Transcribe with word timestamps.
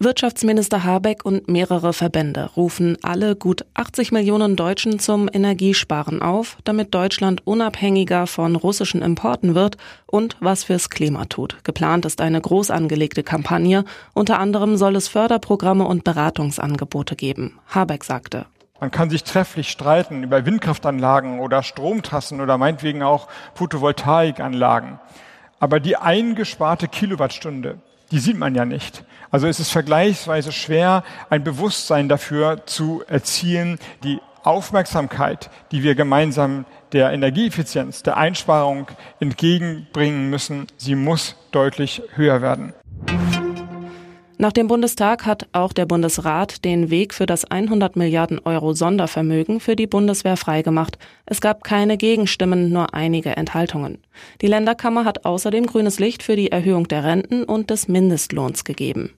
Wirtschaftsminister 0.00 0.84
Habeck 0.84 1.24
und 1.24 1.48
mehrere 1.48 1.92
Verbände 1.92 2.50
rufen 2.56 2.96
alle 3.02 3.34
gut 3.34 3.64
80 3.74 4.12
Millionen 4.12 4.54
Deutschen 4.54 5.00
zum 5.00 5.28
Energiesparen 5.32 6.22
auf, 6.22 6.56
damit 6.62 6.94
Deutschland 6.94 7.44
unabhängiger 7.44 8.28
von 8.28 8.54
russischen 8.54 9.02
Importen 9.02 9.56
wird 9.56 9.76
und 10.06 10.36
was 10.38 10.62
fürs 10.62 10.88
Klima 10.88 11.24
tut. 11.24 11.58
Geplant 11.64 12.06
ist 12.06 12.20
eine 12.20 12.40
groß 12.40 12.70
angelegte 12.70 13.24
Kampagne. 13.24 13.84
Unter 14.14 14.38
anderem 14.38 14.76
soll 14.76 14.94
es 14.94 15.08
Förderprogramme 15.08 15.84
und 15.84 16.04
Beratungsangebote 16.04 17.16
geben. 17.16 17.58
Habeck 17.66 18.04
sagte. 18.04 18.46
Man 18.78 18.92
kann 18.92 19.10
sich 19.10 19.24
trefflich 19.24 19.68
streiten 19.68 20.22
über 20.22 20.46
Windkraftanlagen 20.46 21.40
oder 21.40 21.64
Stromtrassen 21.64 22.40
oder 22.40 22.56
meinetwegen 22.56 23.02
auch 23.02 23.26
Photovoltaikanlagen. 23.54 25.00
Aber 25.58 25.80
die 25.80 25.96
eingesparte 25.96 26.86
Kilowattstunde, 26.86 27.80
die 28.12 28.20
sieht 28.20 28.38
man 28.38 28.54
ja 28.54 28.64
nicht. 28.64 29.04
Also 29.30 29.46
es 29.46 29.60
ist 29.60 29.70
vergleichsweise 29.70 30.52
schwer, 30.52 31.04
ein 31.30 31.44
Bewusstsein 31.44 32.08
dafür 32.08 32.66
zu 32.66 33.02
erzielen, 33.06 33.78
die 34.02 34.20
Aufmerksamkeit, 34.42 35.50
die 35.72 35.82
wir 35.82 35.94
gemeinsam 35.94 36.64
der 36.92 37.12
Energieeffizienz, 37.12 38.02
der 38.02 38.16
Einsparung 38.16 38.86
entgegenbringen 39.20 40.30
müssen, 40.30 40.66
sie 40.76 40.94
muss 40.94 41.36
deutlich 41.50 42.02
höher 42.14 42.40
werden. 42.40 42.72
Nach 44.40 44.52
dem 44.52 44.68
Bundestag 44.68 45.26
hat 45.26 45.48
auch 45.50 45.72
der 45.72 45.84
Bundesrat 45.84 46.64
den 46.64 46.90
Weg 46.90 47.12
für 47.12 47.26
das 47.26 47.44
100 47.44 47.96
Milliarden 47.96 48.38
Euro 48.38 48.72
Sondervermögen 48.72 49.58
für 49.58 49.74
die 49.74 49.88
Bundeswehr 49.88 50.36
freigemacht. 50.36 50.96
Es 51.26 51.40
gab 51.40 51.64
keine 51.64 51.96
Gegenstimmen, 51.96 52.70
nur 52.70 52.94
einige 52.94 53.36
Enthaltungen. 53.36 53.98
Die 54.40 54.46
Länderkammer 54.46 55.04
hat 55.04 55.24
außerdem 55.24 55.66
grünes 55.66 55.98
Licht 55.98 56.22
für 56.22 56.36
die 56.36 56.52
Erhöhung 56.52 56.86
der 56.86 57.02
Renten 57.02 57.42
und 57.42 57.70
des 57.70 57.88
Mindestlohns 57.88 58.62
gegeben. 58.62 59.10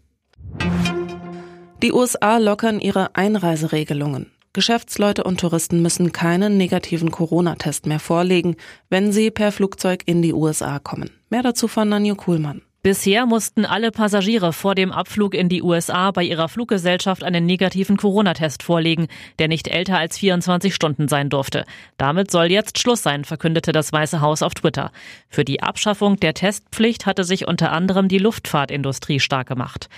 Die 1.83 1.93
USA 1.95 2.37
lockern 2.37 2.79
ihre 2.79 3.15
Einreiseregelungen. 3.17 4.31
Geschäftsleute 4.53 5.25
und 5.25 5.41
Touristen 5.41 5.81
müssen 5.81 6.13
keinen 6.13 6.59
negativen 6.59 7.11
Corona-Test 7.11 7.87
mehr 7.87 8.01
vorlegen, 8.01 8.57
wenn 8.91 9.13
sie 9.13 9.31
per 9.31 9.51
Flugzeug 9.51 10.03
in 10.05 10.21
die 10.21 10.35
USA 10.35 10.79
kommen. 10.79 11.09
Mehr 11.31 11.43
dazu 11.43 11.69
von 11.69 11.89
Nanjo 11.89 12.17
Kuhlmann. 12.17 12.61
Bisher 12.83 13.25
mussten 13.25 13.65
alle 13.65 13.93
Passagiere 13.93 14.55
vor 14.55 14.75
dem 14.75 14.91
Abflug 14.91 15.35
in 15.35 15.49
die 15.51 15.63
USA 15.63 16.11
bei 16.11 16.23
ihrer 16.23 16.49
Fluggesellschaft 16.49 17.23
einen 17.23 17.45
negativen 17.45 17.97
Corona-Test 17.99 18.63
vorlegen, 18.63 19.07
der 19.39 19.49
nicht 19.49 19.69
älter 19.69 19.99
als 19.99 20.19
24 20.19 20.75
Stunden 20.75 21.07
sein 21.07 21.29
durfte. 21.29 21.65
Damit 21.99 22.31
soll 22.31 22.51
jetzt 22.51 22.79
Schluss 22.79 23.03
sein, 23.03 23.25
verkündete 23.25 23.73
das 23.73 23.93
Weiße 23.93 24.23
Haus 24.23 24.43
auf 24.43 24.55
Twitter. 24.55 24.93
Für 25.29 25.45
die 25.45 25.63
Abschaffung 25.63 26.17
der 26.17 26.33
Testpflicht 26.33 27.05
hatte 27.05 27.25
sich 27.25 27.47
unter 27.47 27.73
anderem 27.73 28.09
die 28.09 28.19
Luftfahrtindustrie 28.19 29.21
stark 29.21 29.49
gemacht. 29.49 29.91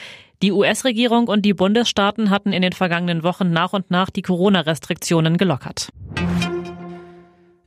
Die 0.43 0.51
US-Regierung 0.51 1.29
und 1.29 1.43
die 1.43 1.55
Bundesstaaten 1.55 2.31
hatten 2.31 2.53
in 2.53 2.63
den 2.63 2.73
vergangenen 2.73 3.23
Wochen 3.23 3.53
nach 3.53 3.73
und 3.73 3.91
nach 3.93 4.11
die 4.11 4.23
Corona-Restriktionen 4.23 5.37
gelockert. 5.39 5.91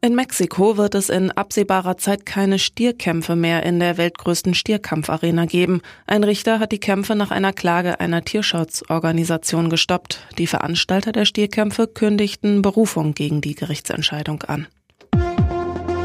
In 0.02 0.14
Mexiko 0.14 0.78
wird 0.78 0.94
es 0.94 1.10
in 1.10 1.32
absehbarer 1.32 1.98
Zeit 1.98 2.28
keine 2.28 2.60
Stierkämpfe 2.60 3.36
mehr 3.36 3.64
in 3.64 3.80
der 3.80 3.98
weltgrößten 3.98 4.54
Stierkampfarena 4.54 5.46
geben. 5.46 5.82
Ein 6.06 6.24
Richter 6.24 6.60
hat 6.60 6.74
die 6.74 6.80
Kämpfe 6.80 7.16
nach 7.16 7.32
einer 7.32 7.54
Klage 7.54 8.00
einer 8.00 8.24
Tierschutzorganisation 8.24 9.70
gestoppt. 9.70 10.28
Die 10.38 10.46
Veranstalter 10.46 11.12
der 11.12 11.26
Stierkämpfe 11.26 11.88
kündigten 11.88 12.62
Berufung 12.62 13.16
gegen 13.16 13.42
die 13.42 13.56
Gerichtsentscheidung 13.56 14.44
an. 14.44 14.68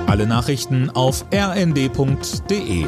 Alle 0.07 0.27
Nachrichten 0.27 0.89
auf 0.89 1.27
rnd.de 1.35 2.87